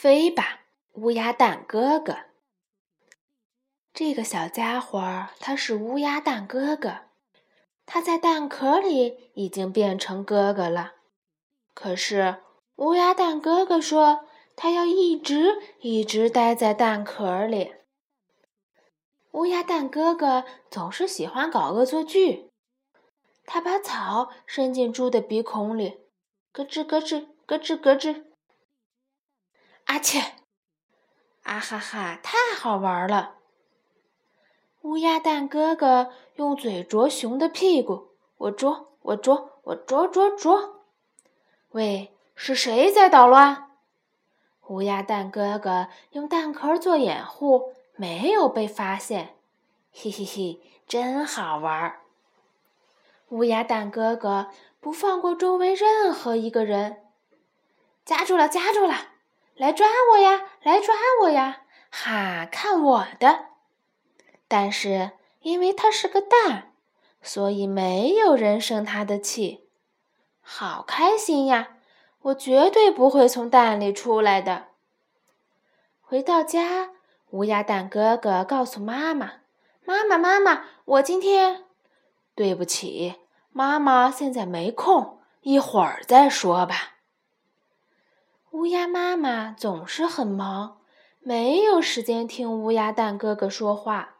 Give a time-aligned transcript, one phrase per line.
[0.00, 0.60] 飞吧，
[0.92, 2.18] 乌鸦蛋哥哥！
[3.92, 6.98] 这个小家伙他是乌鸦蛋哥哥，
[7.84, 10.92] 他在蛋壳里已经变成哥哥了。
[11.74, 12.36] 可是
[12.76, 14.24] 乌鸦蛋哥哥说，
[14.54, 17.74] 他要一直一直待在蛋壳里。
[19.32, 22.52] 乌鸦蛋哥哥总是喜欢搞恶作剧，
[23.44, 25.98] 他把草伸进猪的鼻孔里，
[26.52, 28.27] 咯吱咯吱，咯吱咯吱。
[29.88, 30.20] 阿切！
[31.44, 33.36] 啊哈哈，太好玩了！
[34.82, 40.82] 乌鸦蛋哥哥用嘴啄熊的屁股，我啄，我啄，我啄啄啄。
[41.70, 43.70] 喂，是谁在捣乱？
[44.66, 49.36] 乌鸦蛋哥哥用蛋壳做掩护，没有被发现。
[49.90, 51.98] 嘿嘿嘿，真好玩！
[53.30, 54.50] 乌鸦蛋哥哥
[54.80, 57.06] 不放过周围任何一个人。
[58.04, 58.94] 夹住了，夹住了！
[59.58, 60.44] 来抓我呀！
[60.62, 61.62] 来抓我呀！
[61.90, 63.46] 哈，看我的！
[64.46, 66.72] 但是因为它是个蛋，
[67.20, 69.68] 所以没有人生它的气。
[70.40, 71.70] 好开心呀！
[72.22, 74.66] 我绝对不会从蛋里出来的。
[76.00, 76.90] 回到家，
[77.30, 79.32] 乌鸦蛋哥哥告诉妈妈
[79.84, 81.64] ：“妈妈，妈妈，我今天……
[82.36, 83.16] 对不起，
[83.50, 86.94] 妈妈现在没空，一会儿再说吧。”
[88.52, 90.80] 乌鸦妈妈总是很忙，
[91.20, 94.16] 没有时间听乌鸦蛋哥哥说话。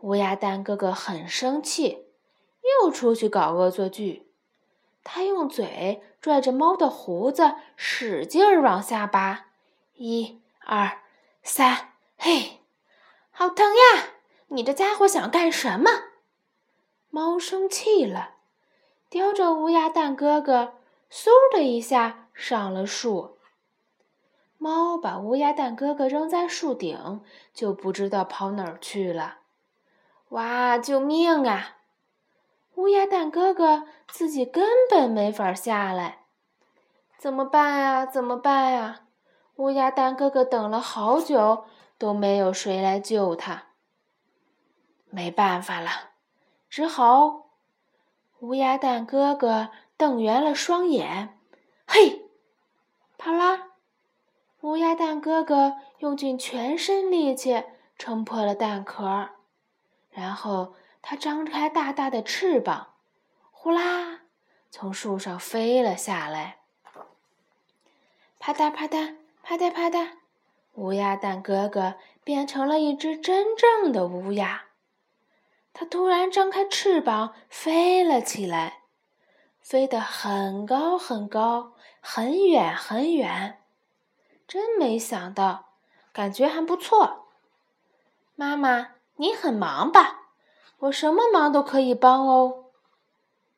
[0.00, 2.08] 乌鸦蛋哥哥很生气，
[2.82, 4.28] 又出去搞恶作剧。
[5.04, 9.46] 他用嘴拽着猫的胡子，使劲儿往下拔。
[9.94, 10.98] 一、二、
[11.42, 12.62] 三，嘿，
[13.30, 14.08] 好疼呀！
[14.48, 15.90] 你这家伙想干什么？
[17.10, 18.34] 猫生气了，
[19.08, 20.74] 叼着乌鸦蛋哥哥，
[21.10, 22.20] 嗖的一下。
[22.34, 23.38] 上了树，
[24.58, 29.38] 猫把乌鸦蛋哥哥扔在树顶，就不知道跑哪儿去了。
[30.30, 30.76] 哇！
[30.76, 31.76] 救命啊！
[32.74, 36.24] 乌鸦蛋哥哥自己根本没法下来，
[37.18, 38.04] 怎么办呀？
[38.04, 39.02] 怎么办呀？
[39.54, 43.66] 乌鸦蛋哥哥等了好久，都没有谁来救他。
[45.08, 45.88] 没办法了，
[46.68, 47.44] 只好……
[48.40, 51.38] 乌鸦蛋哥哥瞪圆了双眼，
[51.86, 52.22] 嘿！
[53.16, 53.68] 啪啦，
[54.62, 57.64] 乌鸦蛋哥哥用尽全身力气
[57.96, 59.30] 撑破了蛋壳，
[60.10, 62.94] 然后他张开大大的翅膀，
[63.52, 64.22] 呼啦，
[64.70, 66.58] 从树上飞了下来。
[68.38, 70.08] 啪嗒啪嗒啪嗒啪嗒，
[70.74, 71.94] 乌鸦蛋哥哥
[72.24, 74.64] 变成了一只真正的乌鸦。
[75.72, 78.83] 他突然张开翅膀飞了起来。
[79.64, 83.62] 飞得很高很高，很远很远，
[84.46, 85.70] 真没想到，
[86.12, 87.28] 感觉还不错。
[88.34, 90.32] 妈妈，你很忙吧？
[90.80, 92.66] 我什么忙都可以帮哦。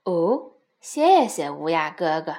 [0.04, 2.36] 哦，谢谢乌鸦哥哥。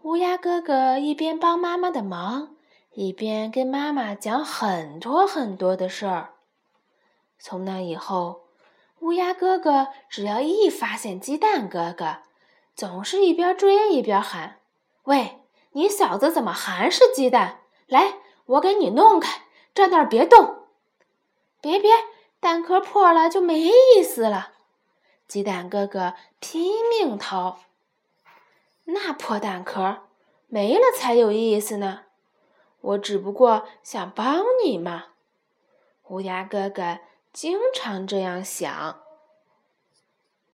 [0.00, 2.56] 乌鸦哥哥一边帮妈妈的忙，
[2.90, 6.34] 一边跟妈妈讲很多很多的事儿。
[7.38, 8.48] 从那以后，
[8.98, 12.16] 乌鸦哥哥只要一发现鸡蛋哥哥，
[12.74, 14.60] 总是一边追一边喊
[15.04, 15.40] ：“喂，
[15.72, 17.60] 你小子怎么还是鸡蛋？
[17.86, 18.14] 来，
[18.46, 19.42] 我给你弄开，
[19.74, 20.66] 站那儿别动！
[21.60, 21.92] 别别，
[22.40, 24.52] 蛋壳破了就没意思了。”
[25.28, 27.60] 鸡蛋哥哥拼命逃，
[28.84, 30.08] 那破蛋壳
[30.48, 32.00] 没了才有意思呢。
[32.80, 35.04] 我只不过想帮你嘛。
[36.08, 36.98] 乌鸦哥哥
[37.32, 39.01] 经常这样想。